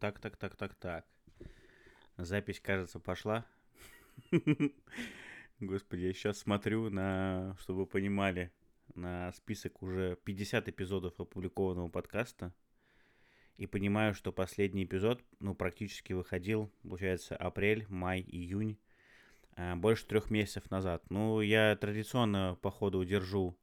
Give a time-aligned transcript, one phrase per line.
[0.00, 1.06] Так, так, так, так, так.
[2.16, 3.46] Запись, кажется, пошла.
[5.60, 8.52] Господи, я сейчас смотрю на, чтобы вы понимали,
[8.94, 12.52] на список уже 50 эпизодов опубликованного подкаста.
[13.56, 18.78] И понимаю, что последний эпизод, ну, практически выходил, получается, апрель, май, июнь,
[19.56, 21.04] э, больше трех месяцев назад.
[21.08, 23.56] Ну, я традиционно, по ходу, держу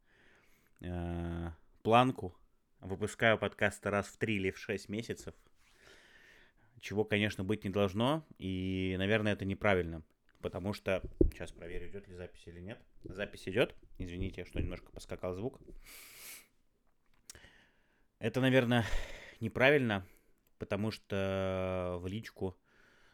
[0.80, 1.50] э,
[1.84, 2.34] планку,
[2.80, 5.36] выпускаю подкасты раз в три или в шесть месяцев,
[6.82, 10.04] чего, конечно, быть не должно, и, наверное, это неправильно,
[10.42, 11.02] потому что...
[11.32, 12.80] Сейчас проверю, идет ли запись или нет.
[13.04, 13.76] Запись идет.
[14.00, 15.62] Извините, что немножко поскакал звук.
[18.20, 18.86] Это, наверное,
[19.40, 20.06] неправильно,
[20.58, 22.58] потому что в личку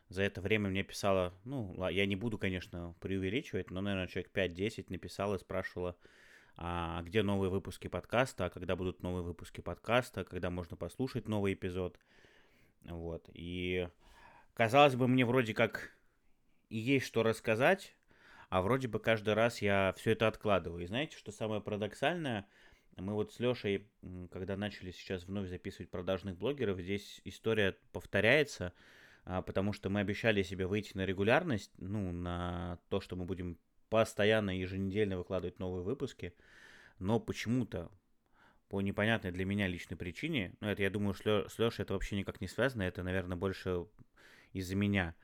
[0.09, 4.85] за это время мне писала, ну, я не буду, конечно, преувеличивать, но, наверное, человек 5-10
[4.89, 5.97] написала и спрашивала,
[6.55, 11.53] а где новые выпуски подкаста, а когда будут новые выпуски подкаста, когда можно послушать новый
[11.53, 11.99] эпизод.
[12.87, 13.29] Вот.
[13.33, 13.87] И
[14.53, 15.91] казалось бы, мне вроде как
[16.69, 17.95] и есть что рассказать,
[18.49, 20.83] а вроде бы каждый раз я все это откладываю.
[20.83, 22.47] И знаете, что самое парадоксальное–
[22.97, 23.87] мы вот с Лешей,
[24.31, 28.73] когда начали сейчас вновь записывать продажных блогеров, здесь история повторяется,
[29.23, 33.59] а, потому что мы обещали себе выйти на регулярность, ну, на то, что мы будем
[33.89, 36.33] постоянно еженедельно выкладывать новые выпуски,
[36.97, 37.91] но почему-то
[38.69, 42.41] по непонятной для меня личной причине, ну, это, я думаю, с Лешей это вообще никак
[42.41, 43.85] не связано, это, наверное, больше
[44.53, 45.15] из-за меня.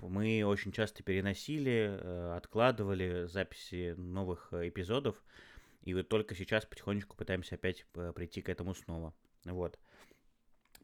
[0.00, 5.22] Мы очень часто переносили, э, откладывали записи новых э, эпизодов,
[5.82, 9.14] и вот только сейчас потихонечку пытаемся опять э, прийти к этому снова.
[9.44, 9.78] Вот.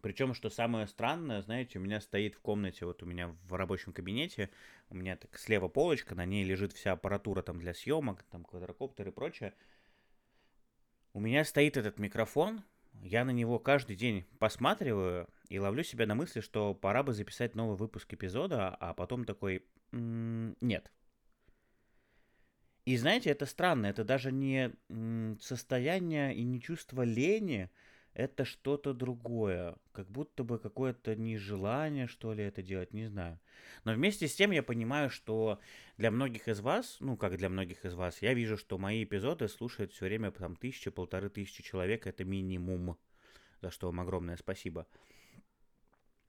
[0.00, 3.92] Причем, что самое странное, знаете, у меня стоит в комнате, вот у меня в рабочем
[3.92, 4.50] кабинете,
[4.88, 9.08] у меня так слева полочка, на ней лежит вся аппаратура там для съемок, там квадрокоптер
[9.08, 9.52] и прочее.
[11.12, 12.62] У меня стоит этот микрофон,
[13.02, 17.54] я на него каждый день посматриваю и ловлю себя на мысли, что пора бы записать
[17.54, 20.90] новый выпуск эпизода, а потом такой, м-м, нет,
[22.90, 24.72] и знаете, это странно, это даже не
[25.40, 27.70] состояние и не чувство лени,
[28.14, 33.38] это что-то другое, как будто бы какое-то нежелание, что ли, это делать, не знаю.
[33.84, 35.60] Но вместе с тем я понимаю, что
[35.96, 39.48] для многих из вас, ну, как для многих из вас, я вижу, что мои эпизоды
[39.48, 42.98] слушают все время там тысячи, полторы тысячи человек, это минимум,
[43.60, 44.86] за что вам огромное спасибо.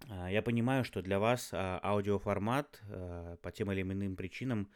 [0.10, 4.70] А, я понимаю, что для вас а, аудиоформат а, по тем или иным причинам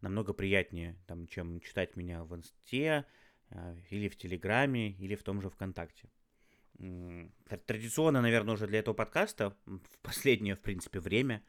[0.00, 3.04] намного приятнее, там, чем читать меня в инсте
[3.90, 6.08] или в Телеграме, или в том же ВКонтакте.
[7.66, 11.42] Традиционно, наверное, уже для этого подкаста, в последнее, в принципе, время,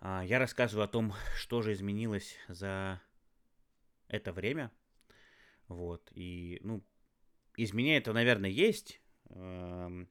[0.00, 3.00] а, я рассказываю о том, что же изменилось за
[4.08, 4.70] это время.
[5.68, 6.10] Вот.
[6.14, 6.84] И, ну,
[7.56, 9.00] изменения это, наверное, есть.
[9.30, 10.08] Эм,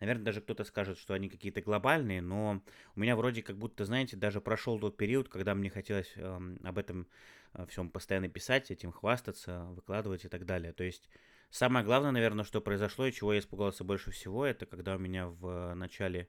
[0.00, 2.62] Наверное, даже кто-то скажет, что они какие-то глобальные, но
[2.94, 6.78] у меня вроде как будто, знаете, даже прошел тот период, когда мне хотелось э, об
[6.78, 7.08] этом
[7.54, 10.72] э, всем постоянно писать, этим хвастаться, выкладывать и так далее.
[10.72, 11.08] То есть
[11.50, 15.28] самое главное, наверное, что произошло и чего я испугался больше всего, это когда у меня
[15.28, 16.28] в начале,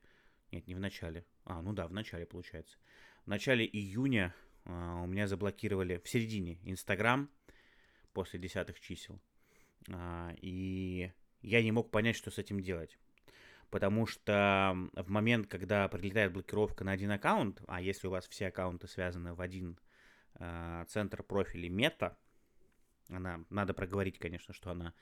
[0.51, 2.77] нет, не в начале, а, ну да, в начале получается,
[3.25, 4.33] в начале июня
[4.65, 4.71] э,
[5.03, 7.29] у меня заблокировали, в середине, Инстаграм
[8.13, 9.19] после десятых чисел,
[9.87, 12.97] э, и я не мог понять, что с этим делать.
[13.69, 18.47] Потому что в момент, когда прилетает блокировка на один аккаунт, а если у вас все
[18.47, 19.77] аккаунты связаны в один
[20.35, 22.17] э, центр профиля мета,
[23.09, 24.93] она, надо проговорить, конечно, что она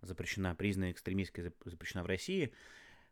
[0.00, 2.52] запрещена, признана экстремистской, запрещена в России.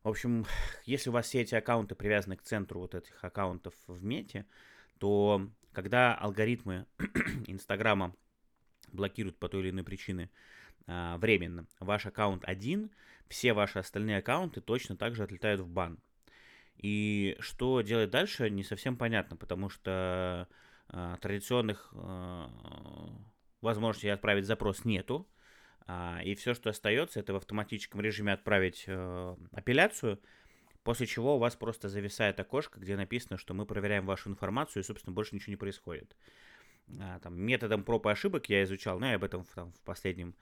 [0.03, 0.47] В общем,
[0.85, 4.47] если у вас все эти аккаунты привязаны к центру вот этих аккаунтов в мете,
[4.99, 6.87] то когда алгоритмы
[7.47, 8.15] Инстаграма
[8.93, 10.31] блокируют по той или иной причине
[10.87, 12.91] а, временно ваш аккаунт один,
[13.29, 15.99] все ваши остальные аккаунты точно так же отлетают в бан.
[16.77, 20.49] И что делать дальше, не совсем понятно, потому что
[20.89, 22.47] э, традиционных э,
[23.61, 25.29] возможностей отправить запрос нету.
[25.87, 30.21] Э, и все, что остается, это в автоматическом режиме отправить э, апелляцию,
[30.83, 34.87] после чего у вас просто зависает окошко, где написано, что мы проверяем вашу информацию, и,
[34.87, 36.17] собственно, больше ничего не происходит.
[37.01, 40.35] А, там, методом проб и ошибок я изучал, ну, я об этом там, в последнем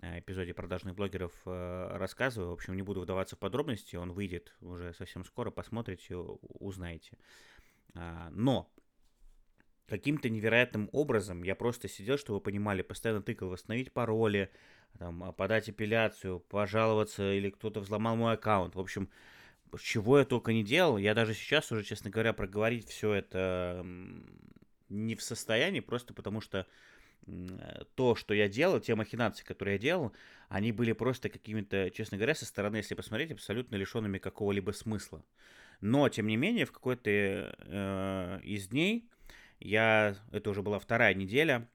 [0.00, 2.50] Э, эпизоде продажных блогеров э, рассказываю.
[2.50, 7.16] В общем, не буду вдаваться в подробности, он выйдет уже совсем скоро, посмотрите, узнаете.
[7.94, 8.70] А, но
[9.88, 14.50] каким-то невероятным образом я просто сидел, чтобы вы понимали, постоянно тыкал восстановить пароли,
[14.98, 18.74] там, подать апелляцию, пожаловаться, или кто-то взломал мой аккаунт.
[18.74, 19.08] В общем,
[19.80, 23.84] чего я только не делал, я даже сейчас уже, честно говоря, проговорить все это
[24.88, 26.66] не в состоянии, просто потому что
[27.94, 30.12] то, что я делал, те махинации, которые я делал,
[30.48, 35.24] они были просто какими-то, честно говоря, со стороны, если посмотреть, абсолютно лишенными какого-либо смысла.
[35.80, 39.08] Но, тем не менее, в какой-то э, из дней,
[39.64, 41.68] я, это уже была вторая неделя,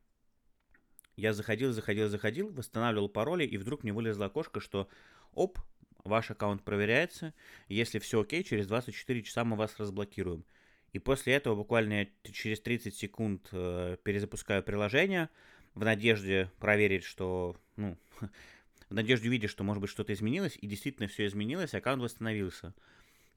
[1.17, 4.87] я заходил, заходил, заходил, восстанавливал пароли, и вдруг мне вылезло окошко, что
[5.33, 5.59] оп,
[6.05, 7.33] ваш аккаунт проверяется,
[7.67, 10.45] если все окей, через 24 часа мы вас разблокируем.
[10.93, 15.29] И после этого буквально через 30 секунд э, перезапускаю приложение
[15.73, 17.97] в надежде проверить, что, ну,
[18.89, 22.73] в надежде увидеть, что, может быть, что-то изменилось, и действительно все изменилось, аккаунт восстановился.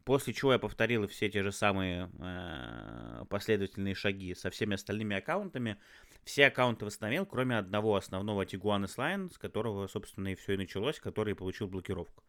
[0.05, 5.77] После чего я повторил все те же самые э, последовательные шаги со всеми остальными аккаунтами.
[6.25, 10.99] Все аккаунты восстановил, кроме одного основного Tiguan S-Line, с которого, собственно, и все и началось,
[10.99, 12.25] который получил блокировку.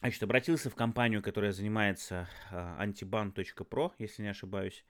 [0.00, 4.84] Значит, обратился в компанию, которая занимается э, antiban.pro, если не ошибаюсь,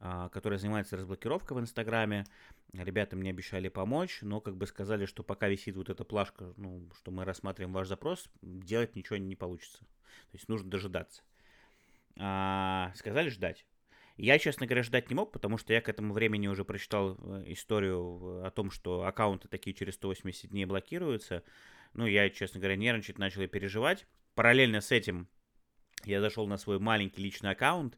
[0.00, 2.26] э, которая занимается разблокировкой в Инстаграме.
[2.72, 6.88] Ребята мне обещали помочь, но как бы сказали, что пока висит вот эта плашка, ну,
[6.96, 9.84] что мы рассматриваем ваш запрос, делать ничего не получится.
[10.30, 11.22] То есть нужно дожидаться.
[12.18, 13.66] А, сказали ждать.
[14.16, 17.44] Я, честно говоря, ждать не мог, потому что я к этому времени уже прочитал э,
[17.46, 21.42] историю о том, что аккаунты такие через 180 дней блокируются.
[21.94, 24.06] Ну, я, честно говоря, нервничать начал и переживать.
[24.34, 25.26] Параллельно с этим
[26.04, 27.96] я зашел на свой маленький личный аккаунт,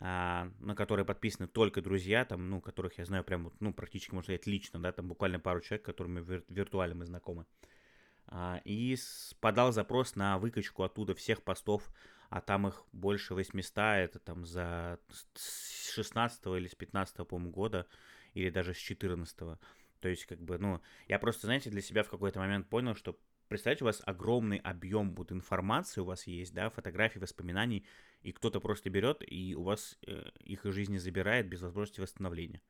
[0.00, 4.24] а, на который подписаны только друзья, там, ну, которых я знаю прям, ну, практически, можно
[4.24, 7.44] сказать, лично, да, там буквально пару человек, которыми вир- виртуально мы знакомы.
[8.64, 8.96] И
[9.40, 11.90] подал запрос на выкачку оттуда всех постов,
[12.28, 14.98] а там их больше 800, это там за
[15.94, 17.86] 16 или с 15 по-моему, года,
[18.34, 19.58] или даже с 14 -го.
[20.00, 23.18] То есть, как бы, ну, я просто, знаете, для себя в какой-то момент понял, что
[23.48, 27.86] представьте, у вас огромный объем вот информации у вас есть, да, фотографий, воспоминаний,
[28.22, 32.60] и кто-то просто берет и у вас э, их из жизни забирает без возможности восстановления.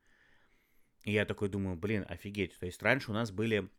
[1.03, 2.57] И я такой думаю, блин, офигеть.
[2.59, 3.69] То есть раньше у нас были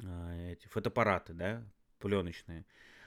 [0.00, 1.64] эти фотоаппараты, да,
[1.98, 2.64] пленочные.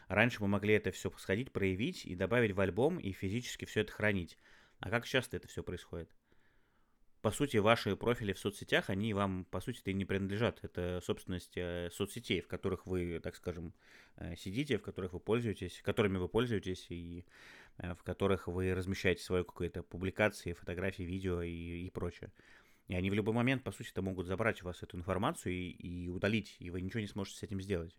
[0.07, 3.92] Раньше мы могли это все сходить, проявить и добавить в альбом и физически все это
[3.92, 4.38] хранить.
[4.80, 6.10] А как часто это все происходит?
[7.28, 10.60] по сути, ваши профили в соцсетях, они вам, по сути, и не принадлежат.
[10.63, 13.74] Это собственность э, соцсетей, в которых вы, так скажем,
[14.16, 17.25] э, сидите, в которых вы пользуетесь, которыми вы пользуетесь, и
[17.80, 22.31] э, в которых вы размещаете свои какие-то публикации, фотографии, видео и, и прочее.
[22.88, 26.10] И они в любой момент, по сути, могут забрать у вас эту информацию и, и
[26.10, 27.98] удалить, и вы ничего не сможете с этим сделать.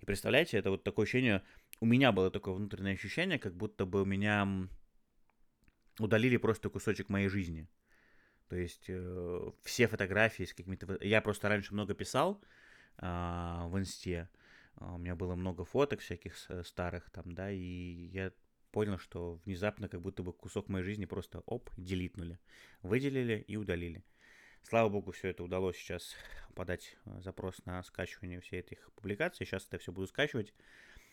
[0.00, 1.42] И представляете, это вот такое ощущение,
[1.80, 4.68] у меня было такое внутреннее ощущение, как будто бы у меня
[5.98, 7.68] удалили просто кусочек моей жизни.
[8.48, 10.98] То есть э, все фотографии с какими-то...
[11.04, 12.42] Я просто раньше много писал
[12.98, 14.28] э, в инсте.
[14.76, 18.32] А, у меня было много фоток всяких старых там, да, и я
[18.70, 22.38] понял, что внезапно как будто бы кусок моей жизни просто оп, делитнули.
[22.82, 24.04] Выделили и удалили.
[24.62, 26.14] Слава богу, все это удалось сейчас
[26.54, 29.46] подать э, запрос на скачивание всей этих публикаций.
[29.46, 30.52] Сейчас это все буду скачивать.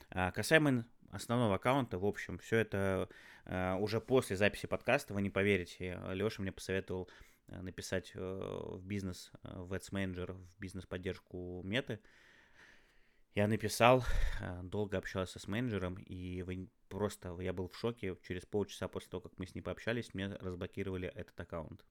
[0.09, 3.09] А, касаемо основного аккаунта, в общем, все это
[3.45, 7.09] э, уже после записи подкаста, вы не поверите, Леша мне посоветовал
[7.47, 11.99] э, написать э, в бизнес, э, в Ads Manager, в бизнес-поддержку меты.
[13.35, 14.05] Я написал,
[14.39, 18.17] э, долго общался с менеджером, и вы просто, я был в шоке.
[18.25, 21.83] Через полчаса после того, как мы с ней пообщались, мне разблокировали этот аккаунт.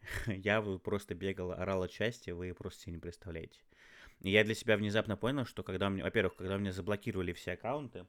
[0.26, 3.60] Я просто бегал, орал от счастья, вы просто себе не представляете.
[4.20, 8.06] И я для себя внезапно понял, что когда мне, во-первых, когда мне заблокировали все аккаунты,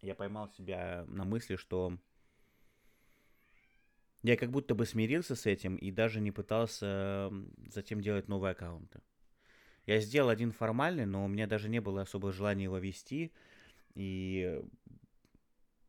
[0.00, 1.98] я поймал себя на мысли, что
[4.22, 7.30] я как будто бы смирился с этим и даже не пытался
[7.66, 9.00] затем делать новые аккаунты.
[9.88, 13.32] Я сделал один формальный, но у меня даже не было особого желания его вести.
[13.94, 14.62] И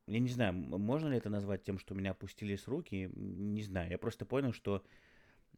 [0.07, 3.91] я не знаю, можно ли это назвать тем, что меня опустились руки, не знаю.
[3.91, 4.85] Я просто понял, что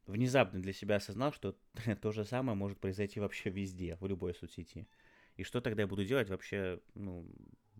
[0.08, 1.56] внезапно для себя осознал, что
[2.02, 4.88] то же самое может произойти вообще везде, в любой соцсети.
[5.36, 7.30] И что тогда я буду делать, вообще, ну,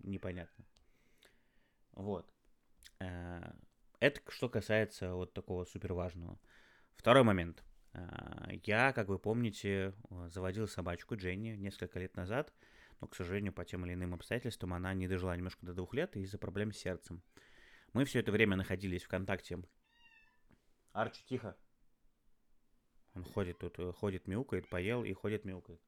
[0.04, 0.64] непонятно.
[1.94, 2.32] Вот.
[3.00, 3.52] Э,
[4.00, 6.38] это что касается вот такого супер важного.
[6.94, 7.64] Второй момент.
[7.94, 9.94] Э, я, как вы помните,
[10.28, 12.54] заводил собачку Дженни несколько лет назад,
[13.00, 16.16] но, к сожалению, по тем или иным обстоятельствам она не дожила немножко до двух лет
[16.16, 17.22] из-за проблем с сердцем.
[17.94, 19.60] Мы все это время находились в контакте.
[20.94, 21.58] Арчи, тихо.
[23.14, 25.82] Он ходит тут, э, ходит, мяукает, поел и ходит, мяукает.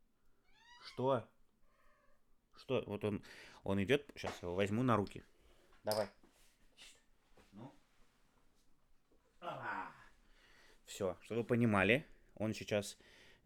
[0.84, 1.30] Что?
[2.56, 2.84] Что?
[2.86, 3.24] Вот он,
[3.64, 5.24] он идет, сейчас его возьму на руки.
[5.84, 6.10] Давай.
[7.54, 7.74] Ну.
[10.94, 13.00] Все, чтобы вы понимали, он сейчас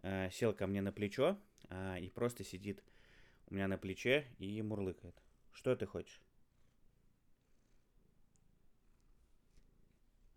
[0.03, 1.39] э, сел ко мне на плечо
[1.69, 2.83] э, и просто сидит
[3.47, 5.15] у меня на плече и мурлыкает.
[5.53, 6.21] Что ты хочешь?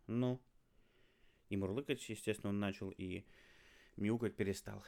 [0.07, 0.41] Ну.
[1.49, 3.25] И мурлыкать, естественно, он начал, и
[3.97, 4.81] мяукать перестал.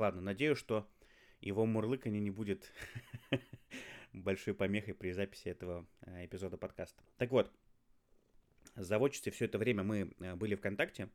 [0.00, 0.88] Ладно, надеюсь, что
[1.40, 2.68] его мурлыканье не будет
[4.12, 7.00] большой помехой при записи этого э, эпизода подкаста.
[7.16, 7.48] Так вот,
[8.74, 11.08] с заводчицей все это время мы э, были в контакте.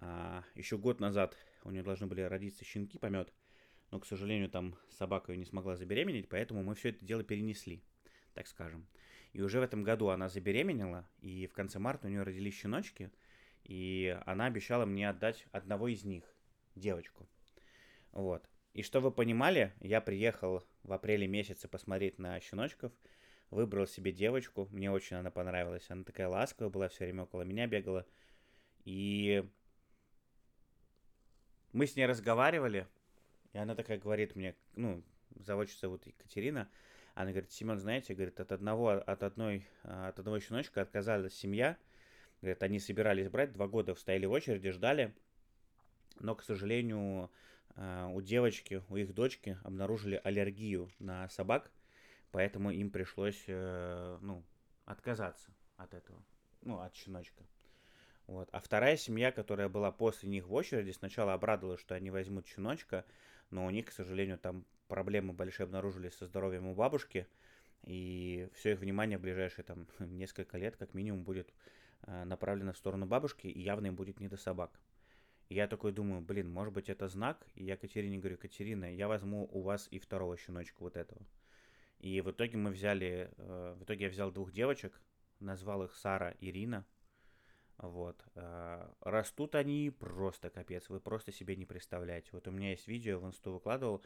[0.00, 3.32] А, еще год назад у нее должны были родиться щенки, помет.
[3.90, 7.82] Но, к сожалению, там собака ее не смогла забеременеть, поэтому мы все это дело перенесли,
[8.34, 8.86] так скажем.
[9.32, 13.10] И уже в этом году она забеременела, и в конце марта у нее родились щеночки,
[13.64, 16.24] и она обещала мне отдать одного из них,
[16.74, 17.28] девочку.
[18.12, 18.48] Вот.
[18.72, 22.92] И что вы понимали, я приехал в апреле месяце посмотреть на щеночков,
[23.50, 27.66] выбрал себе девочку, мне очень она понравилась, она такая ласковая была, все время около меня
[27.66, 28.06] бегала,
[28.84, 29.44] и
[31.72, 32.86] мы с ней разговаривали,
[33.52, 35.02] и она такая говорит мне, ну,
[35.36, 36.68] заводчица зовут Екатерина,
[37.14, 41.76] она говорит, Семен, знаете, говорит, от одного, от одной, от одного щеночка отказалась семья,
[42.40, 45.14] говорит, они собирались брать, два года стояли в очереди, ждали,
[46.18, 47.30] но, к сожалению,
[47.76, 51.70] а, у девочки, у их дочки обнаружили аллергию на собак,
[52.30, 54.44] поэтому им пришлось, э, ну,
[54.84, 56.22] отказаться от этого,
[56.62, 57.44] ну, от щеночка.
[58.30, 58.48] Вот.
[58.52, 63.04] А вторая семья, которая была после них в очереди, сначала обрадовалась, что они возьмут щеночка,
[63.50, 67.26] но у них, к сожалению, там проблемы большие обнаружились со здоровьем у бабушки,
[67.82, 71.52] и все их внимание в ближайшие там несколько лет как минимум будет
[72.02, 74.78] э, направлено в сторону бабушки, и явно им будет не до собак.
[75.48, 77.44] И я такой думаю, блин, может быть это знак?
[77.56, 81.20] И я Катерине говорю, Катерина, я возьму у вас и второго щеночка вот этого.
[81.98, 85.00] И в итоге мы взяли, э, в итоге я взял двух девочек,
[85.40, 86.86] назвал их Сара и Ирина.
[87.80, 88.22] Вот.
[88.34, 92.28] Э, растут они просто капец, вы просто себе не представляете.
[92.32, 94.04] Вот у меня есть видео, в инсту выкладывал.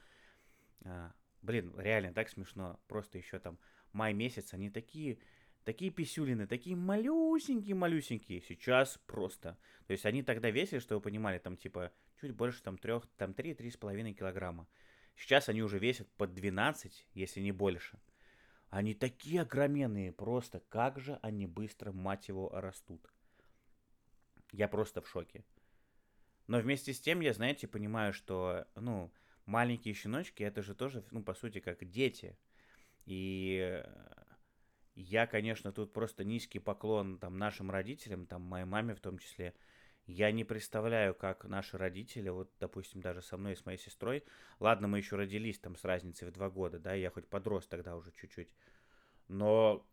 [0.84, 1.10] Э,
[1.42, 2.80] блин, реально так смешно.
[2.86, 3.58] Просто еще там
[3.92, 5.18] май месяц, они такие
[5.64, 8.42] Такие писюлины, такие малюсенькие-малюсенькие.
[8.42, 9.56] Сейчас просто.
[9.86, 11.90] То есть они тогда весили, что вы понимали, там типа
[12.20, 14.68] чуть больше там трех, там 3-3,5 килограмма.
[15.16, 17.98] Сейчас они уже весят под 12, если не больше.
[18.68, 20.60] Они такие огроменные просто.
[20.68, 23.13] Как же они быстро, мать его, растут.
[24.54, 25.44] Я просто в шоке.
[26.46, 29.12] Но вместе с тем я, знаете, понимаю, что, ну,
[29.46, 32.38] маленькие щеночки, это же тоже, ну, по сути, как дети.
[33.04, 33.82] И
[34.94, 39.54] я, конечно, тут просто низкий поклон там нашим родителям, там моей маме в том числе.
[40.06, 44.22] Я не представляю, как наши родители, вот, допустим, даже со мной и с моей сестрой,
[44.60, 47.96] ладно, мы еще родились там с разницей в два года, да, я хоть подрос тогда
[47.96, 48.50] уже чуть-чуть,
[49.26, 49.84] но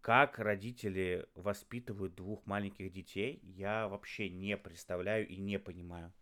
[0.00, 6.12] как родители воспитывают двух маленьких детей, я вообще не представляю и не понимаю.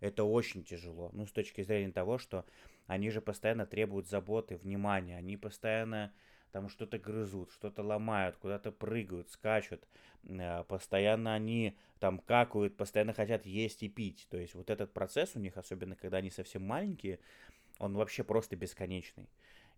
[0.00, 1.10] Это очень тяжело.
[1.12, 2.44] Ну, с точки зрения того, что
[2.86, 6.12] они же постоянно требуют заботы, внимания, они постоянно
[6.50, 9.86] там что-то грызут, что-то ломают, куда-то прыгают, скачут,
[10.24, 14.26] э, постоянно они там какают, постоянно хотят есть и пить.
[14.30, 17.20] То есть вот этот процесс у них, особенно когда они совсем маленькие,
[17.78, 19.28] он вообще просто бесконечный.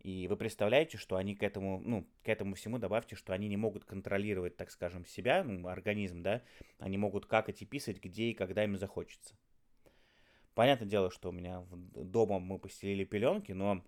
[0.04, 3.56] И вы представляете, что они к этому, ну, к этому всему добавьте, что они не
[3.56, 6.42] могут контролировать, так скажем, себя, ну, организм, да,
[6.78, 9.34] они могут какать и писать, где и когда им захочется.
[10.54, 13.82] Понятное дело, что у меня дома мы постелили пеленки, но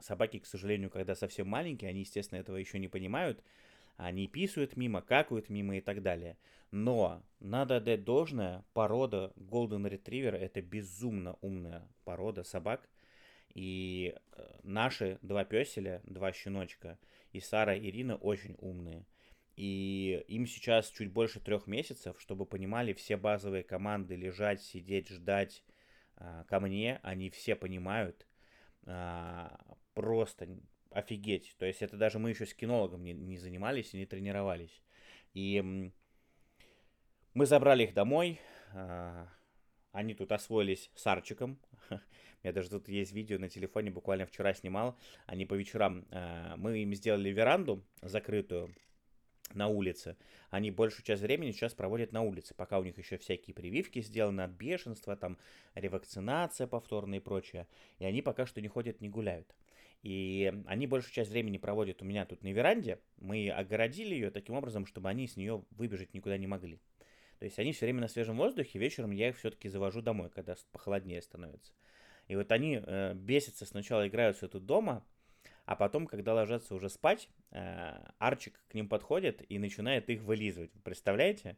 [0.00, 3.42] Собаки, к сожалению, когда совсем маленькие, они, естественно, этого еще не понимают.
[3.96, 6.36] Они писают мимо, какают мимо и так далее.
[6.70, 12.88] Но надо отдать должное, порода Golden Retriever это безумно умная порода собак.
[13.56, 16.98] И э, наши два песеля, два щеночка,
[17.32, 19.06] и Сара, и Ирина очень умные.
[19.56, 25.64] И им сейчас чуть больше трех месяцев, чтобы понимали все базовые команды лежать, сидеть, ждать
[26.16, 28.26] а, ко мне, они все понимают.
[28.84, 29.58] А,
[29.94, 30.48] просто
[30.90, 31.56] офигеть.
[31.58, 34.82] То есть это даже мы еще с кинологом не, не занимались и не тренировались.
[35.32, 35.90] И
[37.32, 38.38] мы забрали их домой.
[38.74, 39.28] А,
[39.96, 41.58] они тут освоились с Арчиком.
[41.90, 41.94] У
[42.42, 44.98] меня даже тут есть видео на телефоне, буквально вчера снимал.
[45.24, 48.74] Они по вечерам, а, мы им сделали веранду закрытую
[49.54, 50.16] на улице.
[50.50, 54.42] Они большую часть времени сейчас проводят на улице, пока у них еще всякие прививки сделаны
[54.42, 55.38] от бешенства, там
[55.74, 57.66] ревакцинация повторная и прочее.
[57.98, 59.54] И они пока что не ходят, не гуляют.
[60.02, 62.98] И они большую часть времени проводят у меня тут на веранде.
[63.16, 66.80] Мы огородили ее таким образом, чтобы они с нее выбежать никуда не могли.
[67.38, 70.54] То есть они все время на свежем воздухе, вечером я их все-таки завожу домой, когда
[70.72, 71.72] похолоднее становится.
[72.28, 75.04] И вот они э, бесятся, сначала играются тут дома,
[75.64, 80.70] а потом, когда ложатся уже спать, э, Арчик к ним подходит и начинает их вылизывать.
[80.82, 81.56] Представляете?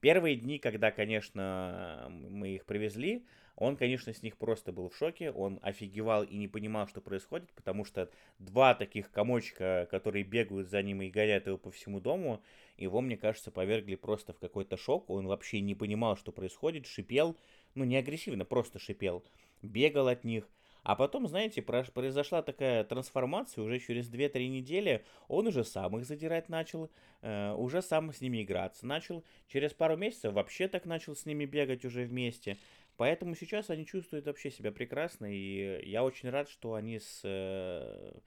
[0.00, 5.30] Первые дни, когда, конечно, мы их привезли, Он, конечно, с них просто был в шоке,
[5.30, 10.82] он офигевал и не понимал, что происходит, потому что два таких комочка, которые бегают за
[10.82, 12.42] ним и горят его по всему дому,
[12.76, 17.36] его, мне кажется, повергли просто в какой-то шок, он вообще не понимал, что происходит, шипел,
[17.74, 19.24] ну не агрессивно, просто шипел,
[19.62, 20.46] бегал от них,
[20.86, 26.48] а потом, знаете, произошла такая трансформация, уже через 2-3 недели он уже сам их задирать
[26.48, 29.24] начал, э, уже сам с ними играться начал.
[29.48, 32.56] Через пару месяцев вообще так начал с ними бегать уже вместе.
[32.96, 38.18] Поэтому сейчас они чувствуют вообще себя прекрасно, и я очень рад, что они с э,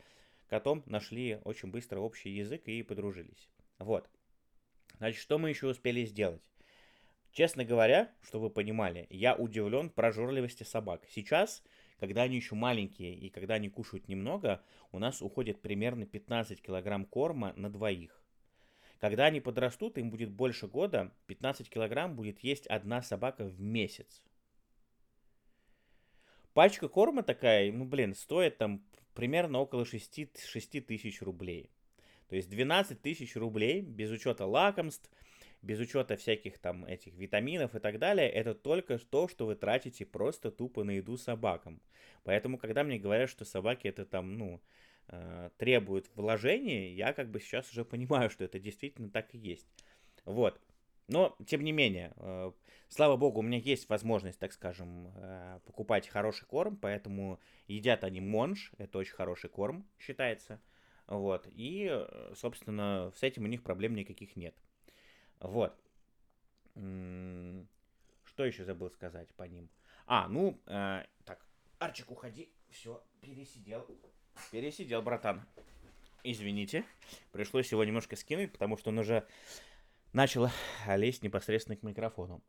[0.47, 3.49] котом нашли очень быстро общий язык и подружились.
[3.79, 4.09] Вот.
[4.97, 6.41] Значит, что мы еще успели сделать?
[7.31, 11.03] Честно говоря, что вы понимали, я удивлен прожорливости собак.
[11.09, 11.63] Сейчас
[11.99, 14.61] когда они еще маленькие и когда они кушают немного,
[14.91, 18.23] у нас уходит примерно 15 килограмм корма на двоих.
[18.99, 24.23] Когда они подрастут, им будет больше года, 15 килограмм будет есть одна собака в месяц.
[26.53, 31.69] Пачка корма такая, ну блин, стоит там примерно около 6, 6 тысяч рублей.
[32.27, 35.09] То есть 12 тысяч рублей без учета лакомств,
[35.61, 40.05] без учета всяких там этих витаминов и так далее, это только то, что вы тратите
[40.05, 41.81] просто тупо на еду собакам.
[42.23, 44.61] Поэтому, когда мне говорят, что собаки это там, ну,
[45.07, 49.67] э, требуют вложений, я как бы сейчас уже понимаю, что это действительно так и есть.
[50.25, 50.61] Вот.
[51.09, 52.51] Но, тем не менее, э,
[52.87, 58.21] слава богу, у меня есть возможность, так скажем, э, покупать хороший корм, поэтому едят они
[58.21, 60.61] монж, это очень хороший корм, считается.
[61.07, 61.47] Вот.
[61.51, 61.91] И,
[62.35, 64.55] собственно, с этим у них проблем никаких нет.
[65.39, 65.75] Вот.
[66.75, 69.69] Что еще забыл сказать по ним?
[70.05, 71.43] А, ну, э, так,
[71.79, 72.49] Арчик, уходи.
[72.69, 73.87] Все, пересидел.
[74.51, 75.41] Пересидел, братан.
[76.23, 76.83] Извините.
[77.31, 79.25] Пришлось его немножко скинуть, потому что он уже
[80.13, 80.49] начал
[80.87, 82.41] лезть непосредственно к микрофону.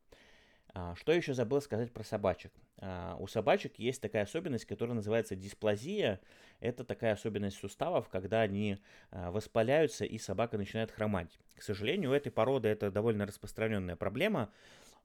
[0.73, 2.53] А, что еще забыл сказать про собачек?
[2.79, 6.21] А, у собачек есть такая особенность, которая называется дисплазия.
[6.61, 8.79] Это такая особенность суставов, когда они
[9.11, 11.39] а, воспаляются и собака начинает хромать.
[11.57, 14.53] К сожалению, у этой породы это довольно распространенная проблема,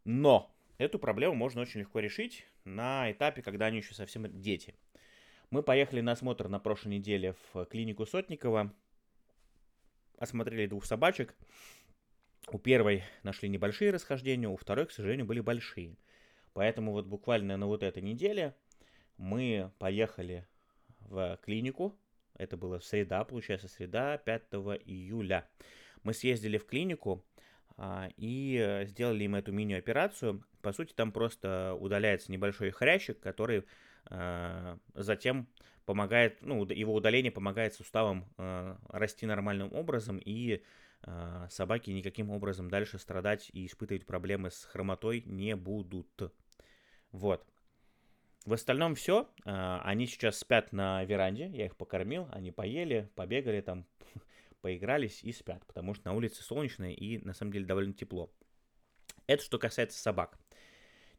[0.04, 4.76] но эту проблему можно очень легко решить на этапе, когда они еще совсем дети.
[5.50, 8.74] Мы поехали на осмотр на прошлой неделе в клинику Сотникова,
[10.18, 11.36] осмотрели двух собачек,
[12.52, 15.98] у первой нашли небольшие расхождения, у второй, к сожалению, были большие.
[16.54, 18.56] Поэтому вот буквально на вот этой неделе
[19.18, 20.48] мы поехали
[21.00, 21.98] в клинику.
[22.38, 24.44] Это было среда, получается, среда 5
[24.86, 25.48] июля.
[26.04, 27.26] Мы съездили в клинику
[27.78, 30.46] а, и сделали им эту мини-операцию.
[30.62, 33.66] По сути, там просто удаляется небольшой хрящик, который
[34.94, 35.48] затем
[35.86, 40.64] помогает, ну, его удаление помогает суставам а, расти нормальным образом и
[41.04, 46.34] а, собаки никаким образом дальше страдать и испытывать проблемы с хромотой не будут.
[47.12, 47.46] Вот.
[48.46, 49.30] В остальном все.
[49.46, 51.48] А, они сейчас спят на веранде.
[51.48, 53.86] Я их покормил, они поели, побегали там,
[54.62, 58.32] поигрались и спят, потому что на улице солнечно и на самом деле довольно тепло.
[59.28, 60.38] Это что касается собак.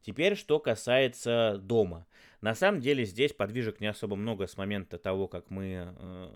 [0.07, 2.07] Теперь, что касается дома.
[2.40, 6.29] На самом деле здесь подвижек не особо много с момента того, как мы э,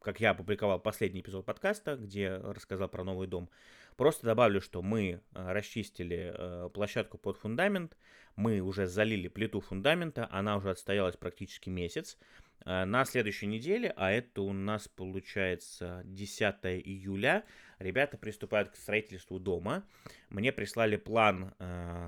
[0.00, 3.50] как я опубликовал последний эпизод подкаста, где рассказал про новый дом.
[3.96, 7.94] Просто добавлю, что мы э, расчистили э, площадку под фундамент,
[8.36, 12.16] мы уже залили плиту фундамента, она уже отстоялась практически месяц.
[12.64, 17.44] Э, на следующей неделе, а это у нас получается 10 июля,
[17.78, 19.84] ребята приступают к строительству дома.
[20.28, 21.54] Мне прислали план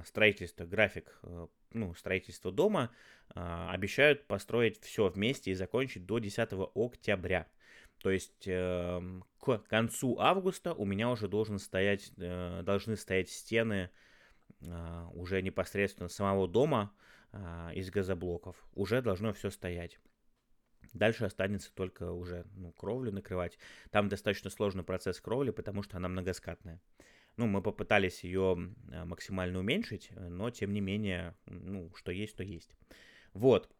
[0.05, 1.21] строительства, график
[1.73, 2.91] ну, строительства дома.
[3.35, 7.47] Обещают построить все вместе и закончить до 10 октября.
[8.03, 9.01] То есть э,
[9.39, 13.91] к концу августа у меня уже должен стоять, э, должны стоять стены
[14.61, 16.93] э, уже непосредственно самого дома
[17.33, 18.57] э, из газоблоков.
[18.75, 20.01] Уже должно все стоять.
[20.93, 23.59] Дальше останется только уже ну, кровлю накрывать.
[23.91, 26.81] Там достаточно сложный процесс кровли, потому что она многоскатная.
[27.37, 32.43] Ну, мы попытались ее э, максимально уменьшить, но тем не менее, ну, что есть, то
[32.43, 32.75] есть.
[33.33, 33.71] Вот.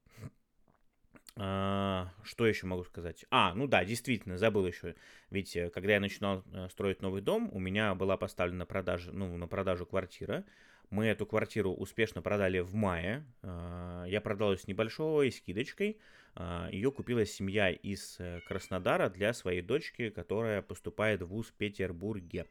[1.35, 3.25] А, что еще могу сказать?
[3.31, 4.95] А, ну да, действительно, забыл еще.
[5.31, 9.13] Ведь э, когда я начинал э, строить новый дом, у меня была поставлена на продажу,
[9.13, 10.45] ну, на продажу квартира.
[10.93, 13.25] Мы эту квартиру успешно продали в мае.
[13.41, 15.99] А, я продал ее с небольшой скидочкой.
[16.35, 21.55] А, ее купила семья из э, Краснодара для своей дочки, которая поступает в ВУЗ в
[21.55, 22.47] Петербурге.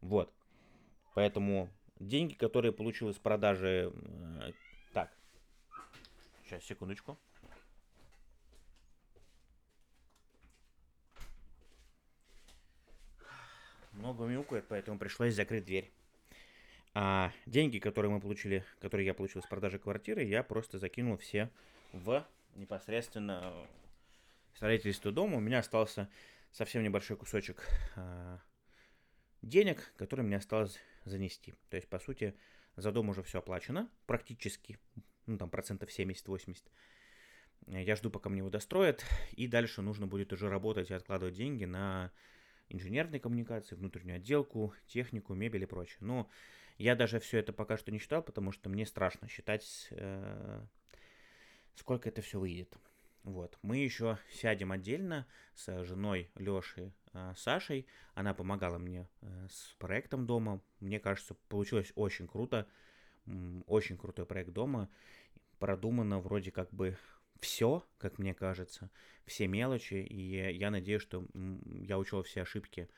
[0.00, 0.32] Вот.
[1.16, 1.68] Поэтому
[1.98, 3.92] деньги, которые получил из продажи...
[4.92, 5.10] Так,
[6.44, 7.18] сейчас, секундочку.
[13.94, 15.90] много мяукает, поэтому пришлось закрыть дверь.
[16.94, 21.50] А деньги, которые мы получили, которые я получил с продажи квартиры, я просто закинул все
[21.92, 23.54] в непосредственно
[24.54, 25.36] строительство дома.
[25.36, 26.08] У меня остался
[26.50, 27.62] совсем небольшой кусочек
[27.96, 28.40] а,
[29.42, 31.54] денег, который мне осталось занести.
[31.70, 32.34] То есть, по сути,
[32.76, 34.78] за дом уже все оплачено, практически,
[35.26, 36.62] ну там процентов 70-80.
[37.66, 41.64] Я жду, пока мне его достроят, и дальше нужно будет уже работать и откладывать деньги
[41.64, 42.12] на
[42.68, 45.98] инженерные коммуникации, внутреннюю отделку, технику, мебель и прочее.
[46.00, 46.30] Но
[46.78, 50.64] я даже все это пока что не считал, потому что мне страшно считать, э,
[51.74, 52.76] сколько это все выйдет.
[53.24, 53.58] Вот.
[53.62, 57.86] Мы еще сядем отдельно с женой Лешей э, Сашей.
[58.14, 60.62] Она помогала мне э, с проектом дома.
[60.80, 62.66] Мне кажется, получилось очень круто.
[63.66, 64.88] Очень крутой проект дома.
[65.58, 66.96] Продумано вроде как бы
[67.40, 68.90] все, как мне кажется,
[69.26, 71.26] все мелочи, и я надеюсь, что
[71.64, 72.88] я учел все ошибки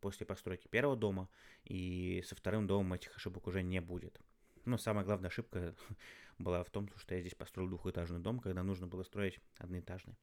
[0.00, 1.28] после постройки первого дома,
[1.64, 4.20] и со вторым домом этих ошибок уже не будет.
[4.64, 5.74] Но самая главная ошибка
[6.38, 10.16] была в том, что я здесь построил двухэтажный дом, когда нужно было строить одноэтажный.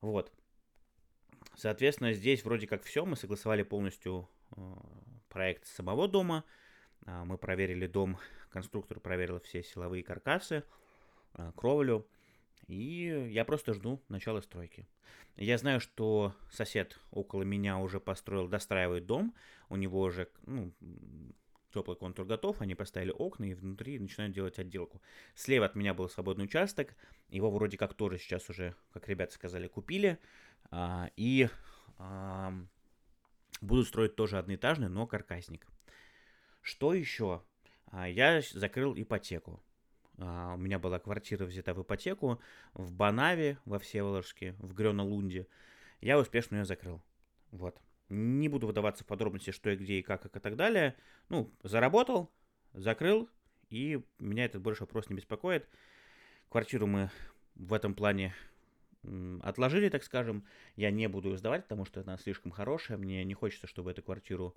[0.00, 0.32] Вот.
[1.54, 3.04] Соответственно, здесь вроде как все.
[3.04, 4.60] Мы согласовали полностью э,
[5.28, 6.44] проект самого дома.
[7.06, 8.18] Э, мы проверили дом,
[8.50, 10.64] конструктор проверил все силовые каркасы,
[11.54, 12.06] кровлю.
[12.68, 14.86] И я просто жду начала стройки.
[15.36, 19.34] Я знаю, что сосед около меня уже построил, достраивает дом.
[19.68, 20.72] У него уже ну,
[21.72, 25.02] теплый контур готов, они поставили окна и внутри начинают делать отделку.
[25.34, 26.94] Слева от меня был свободный участок,
[27.28, 30.18] его вроде как тоже сейчас уже, как ребята сказали, купили.
[30.70, 31.48] А, и
[31.98, 32.54] а,
[33.60, 35.66] будут строить тоже одноэтажный, но каркасник.
[36.62, 37.42] Что еще?
[37.86, 39.60] А, я закрыл ипотеку.
[40.18, 42.40] А, у меня была квартира взята в ипотеку
[42.74, 45.46] в Банаве, во Всеволожске, в Грёна-Лунде.
[46.00, 47.02] Я успешно ее закрыл.
[47.50, 47.80] Вот.
[48.08, 50.96] Не буду выдаваться в подробности, что и где, и как, и так далее.
[51.28, 52.30] Ну, заработал,
[52.72, 53.28] закрыл,
[53.68, 55.68] и меня этот больше вопрос не беспокоит.
[56.48, 57.10] Квартиру мы
[57.56, 58.34] в этом плане
[59.42, 60.44] отложили, так скажем.
[60.76, 62.98] Я не буду ее сдавать, потому что она слишком хорошая.
[62.98, 64.56] Мне не хочется, чтобы эту квартиру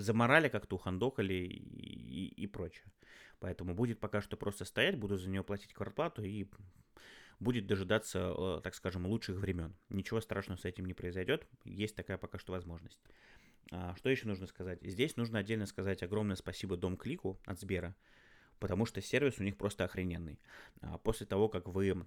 [0.00, 2.84] заморали как-то, ухандокали и, и, и прочее.
[3.38, 6.46] Поэтому будет пока что просто стоять, буду за нее платить квартплату и
[7.38, 9.74] будет дожидаться, э, так скажем, лучших времен.
[9.88, 13.00] Ничего страшного с этим не произойдет, есть такая пока что возможность.
[13.72, 14.78] А, что еще нужно сказать?
[14.82, 17.96] Здесь нужно отдельно сказать огромное спасибо Дом Клику от Сбера,
[18.58, 20.38] потому что сервис у них просто охрененный.
[20.82, 22.06] А, после того, как вы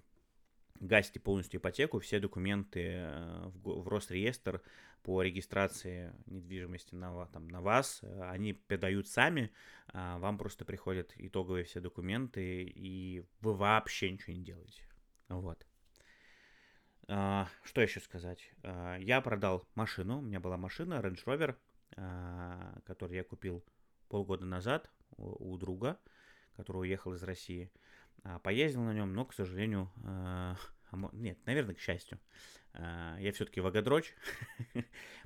[0.80, 4.62] гасите полностью ипотеку, все документы э, в, Росреестр
[5.02, 9.52] по регистрации недвижимости на, там, на вас, э, они передают сами,
[9.88, 14.82] а вам просто приходят итоговые все документы, и вы вообще ничего не делаете.
[15.28, 15.66] Вот.
[17.06, 18.50] А, что еще сказать?
[18.62, 21.56] А, я продал машину, у меня была машина Range Rover,
[22.86, 23.64] которую я купил
[24.08, 26.00] полгода назад у друга,
[26.56, 27.70] который уехал из России.
[28.24, 30.56] А, поездил на нем, но, к сожалению, а,
[31.12, 32.18] нет, наверное, к счастью,
[32.72, 34.14] а, я все-таки вагодрочь.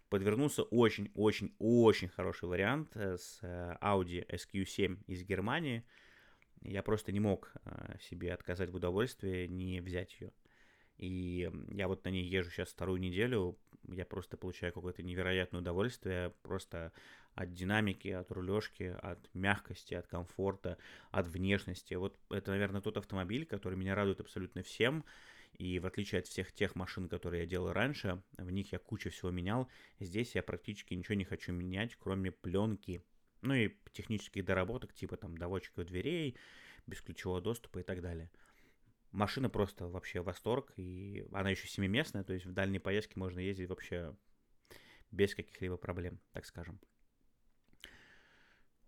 [0.08, 5.84] Подвернулся очень-очень-очень хороший вариант э, с э, Audi SQ7 из Германии.
[6.62, 7.52] Я просто не мог
[8.00, 10.32] себе отказать в удовольствии не взять ее.
[10.96, 16.30] И я вот на ней езжу сейчас вторую неделю, я просто получаю какое-то невероятное удовольствие
[16.42, 16.92] просто
[17.38, 20.76] от динамики, от рулежки, от мягкости, от комфорта,
[21.12, 21.94] от внешности.
[21.94, 25.04] Вот это, наверное, тот автомобиль, который меня радует абсолютно всем.
[25.52, 29.10] И в отличие от всех тех машин, которые я делал раньше, в них я кучу
[29.10, 29.68] всего менял.
[30.00, 33.02] Здесь я практически ничего не хочу менять, кроме пленки.
[33.42, 36.36] Ну и технических доработок, типа там доводчиков дверей,
[36.88, 38.30] бесключевого доступа и так далее.
[39.12, 43.68] Машина просто вообще восторг, и она еще семиместная, то есть в дальние поездки можно ездить
[43.68, 44.14] вообще
[45.12, 46.80] без каких-либо проблем, так скажем.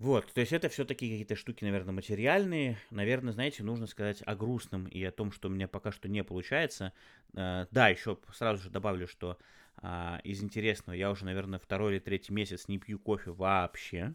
[0.00, 2.78] Вот, то есть это все-таки какие-то штуки, наверное, материальные.
[2.90, 6.24] Наверное, знаете, нужно сказать о грустном и о том, что у меня пока что не
[6.24, 6.94] получается.
[7.34, 9.36] Э, да, еще сразу же добавлю, что
[9.76, 14.14] а, из интересного я уже, наверное, второй или третий месяц не пью кофе вообще.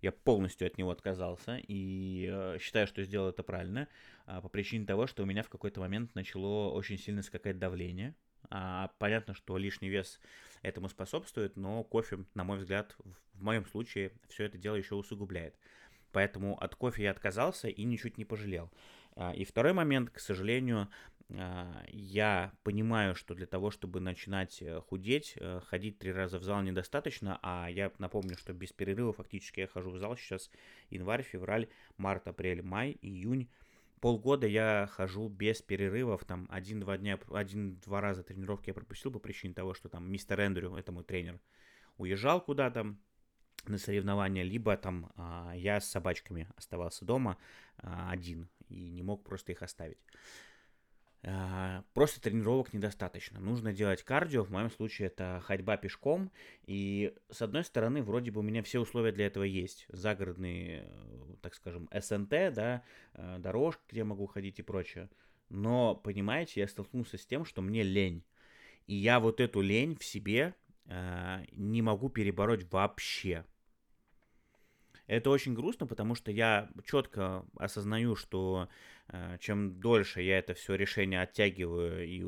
[0.00, 3.88] Я полностью от него отказался и э, считаю, что сделал это правильно
[4.24, 8.14] а, по причине того, что у меня в какой-то момент начало очень сильно скакать давление.
[8.50, 10.20] А, понятно, что лишний вес
[10.62, 12.96] этому способствует, но кофе, на мой взгляд,
[13.34, 15.54] в моем случае все это дело еще усугубляет.
[16.12, 18.70] Поэтому от кофе я отказался и ничуть не пожалел.
[19.14, 20.88] А, и второй момент, к сожалению,
[21.30, 26.42] а, я понимаю, что для того, чтобы начинать э, худеть, э, ходить три раза в
[26.42, 30.50] зал недостаточно, а я напомню, что без перерыва фактически я хожу в зал сейчас
[30.90, 33.48] январь, февраль, март, апрель, май, июнь,
[34.00, 39.54] полгода я хожу без перерывов, там один-два дня, один-два раза тренировки я пропустил по причине
[39.54, 41.40] того, что там мистер Эндрю, это мой тренер,
[41.96, 42.96] уезжал куда-то,
[43.66, 47.36] на соревнования, либо там а, я с собачками оставался дома
[47.76, 49.98] а, один и не мог просто их оставить.
[51.22, 53.40] Просто тренировок недостаточно.
[53.40, 56.30] Нужно делать кардио, в моем случае это ходьба пешком.
[56.64, 59.84] И с одной стороны, вроде бы у меня все условия для этого есть.
[59.88, 60.88] Загородные,
[61.42, 65.10] так скажем, СНТ, да, э, дорожки, где могу ходить и прочее.
[65.50, 68.24] Но, понимаете, я столкнулся с тем, что мне лень.
[68.86, 70.54] И я вот эту лень в себе
[70.86, 73.44] э, не могу перебороть вообще.
[75.10, 78.68] Это очень грустно, потому что я четко осознаю, что
[79.08, 82.22] э, чем дольше я это все решение оттягиваю и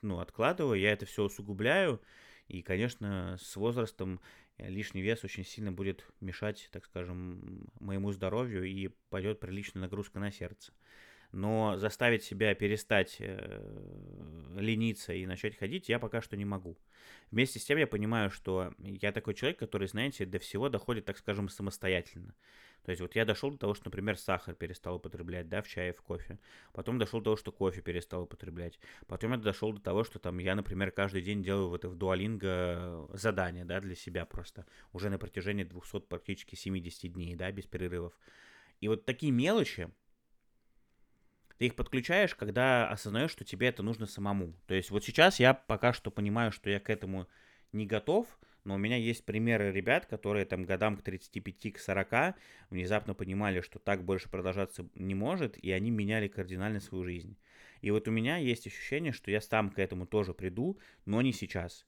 [0.00, 2.00] ну, откладываю, я это все усугубляю.
[2.46, 4.20] И, конечно, с возрастом
[4.56, 10.30] лишний вес очень сильно будет мешать, так скажем, моему здоровью и пойдет приличная нагрузка на
[10.30, 10.72] сердце
[11.32, 13.62] но заставить себя перестать э,
[14.56, 16.76] лениться и начать ходить я пока что не могу.
[17.30, 21.18] Вместе с тем я понимаю, что я такой человек, который, знаете, до всего доходит, так
[21.18, 22.34] скажем, самостоятельно.
[22.82, 25.92] То есть вот я дошел до того, что, например, сахар перестал употреблять, да, в чае,
[25.92, 26.38] в кофе.
[26.72, 28.78] Потом дошел до того, что кофе перестал употреблять.
[29.06, 33.06] Потом я дошел до того, что там я, например, каждый день делаю вот в дуалинго
[33.12, 34.66] задание, да, для себя просто.
[34.92, 38.18] Уже на протяжении 200 практически 70 дней, да, без перерывов.
[38.80, 39.90] И вот такие мелочи,
[41.60, 44.54] ты их подключаешь, когда осознаешь, что тебе это нужно самому.
[44.66, 47.28] То есть вот сейчас я пока что понимаю, что я к этому
[47.72, 48.26] не готов,
[48.64, 52.34] но у меня есть примеры ребят, которые там годам к 35, к 40
[52.70, 57.36] внезапно понимали, что так больше продолжаться не может, и они меняли кардинально свою жизнь.
[57.82, 61.34] И вот у меня есть ощущение, что я сам к этому тоже приду, но не
[61.34, 61.84] сейчас.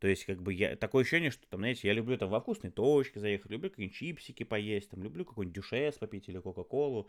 [0.00, 2.70] То есть, как бы, я, такое ощущение, что, там, знаете, я люблю там во вкусные
[2.70, 7.08] точки заехать, люблю какие-нибудь чипсики поесть, там, люблю какой-нибудь дюшес попить или кока-колу.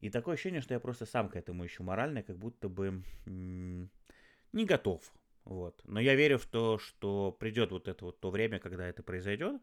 [0.00, 4.64] И такое ощущение, что я просто сам к этому еще морально, как будто бы не
[4.64, 5.02] готов.
[5.44, 5.80] Вот.
[5.84, 9.60] Но я верю в то, что придет вот это вот то время, когда это произойдет,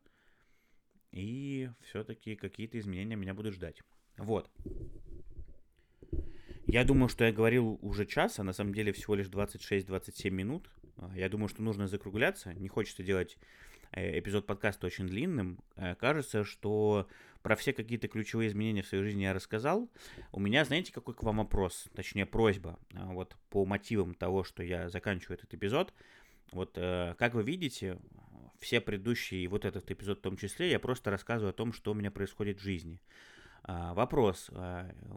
[1.12, 3.82] и все-таки какие-то изменения меня будут ждать.
[4.18, 4.50] Вот.
[6.68, 10.70] Я думаю, что я говорил уже час, а на самом деле всего лишь 26-27 минут.
[10.98, 12.54] А, я думаю, что нужно закругляться.
[12.54, 13.38] Не хочется делать
[13.98, 15.60] эпизод подкаста очень длинным.
[15.76, 17.08] Э, кажется, что
[17.42, 19.90] про все какие-то ключевые изменения в своей жизни я рассказал.
[20.32, 24.64] У меня, знаете, какой к вам вопрос, точнее просьба, э, вот по мотивам того, что
[24.64, 25.94] я заканчиваю этот эпизод.
[26.54, 28.00] Вот, как вы видите,
[28.60, 31.92] все предыдущие, и вот этот эпизод в том числе, я просто рассказываю о том, что
[31.92, 33.02] у меня происходит в жизни.
[33.68, 34.50] Вопрос,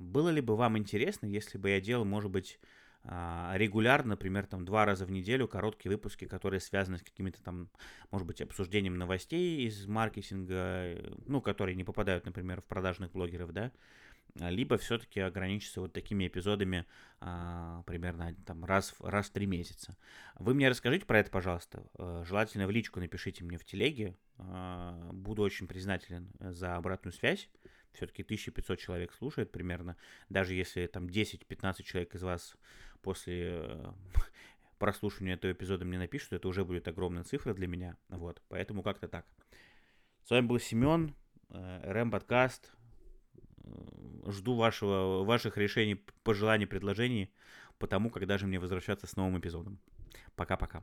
[0.01, 2.66] было ли бы вам интересно, если бы я делал, может быть, а,
[3.05, 7.71] регулярно, например, там два раза в неделю короткие выпуски, которые связаны с какими-то там,
[8.11, 13.73] может быть, обсуждением новостей из маркетинга, ну, которые не попадают, например, в продажных блогеров, да,
[14.37, 16.87] либо все-таки ограничиться вот такими эпизодами
[17.21, 19.97] а, примерно там раз, раз в три месяца.
[20.39, 21.83] Вы мне расскажите про это, пожалуйста.
[21.99, 24.17] Э, желательно в личку напишите мне в телеге.
[24.39, 27.49] А, буду очень признателен за обратную связь
[27.93, 29.97] все-таки 1500 человек слушает примерно,
[30.29, 32.57] даже если там 10-15 человек из вас
[33.03, 33.93] после э,
[34.79, 39.09] прослушивания этого эпизода мне напишут, это уже будет огромная цифра для меня, вот, поэтому как-то
[39.09, 39.27] так.
[40.25, 41.15] С вами был Семен,
[41.49, 42.73] э, РМ Подкаст,
[43.65, 43.71] э,
[44.27, 47.33] жду вашего, ваших решений, пожеланий, предложений
[47.79, 49.79] по тому, когда же мне возвращаться с новым эпизодом.
[50.37, 50.83] Пока-пока.